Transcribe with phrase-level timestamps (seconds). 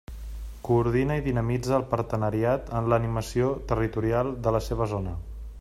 [0.67, 5.19] Coordina i dinamitza el partenariat en l'animació territorial de la seva zona.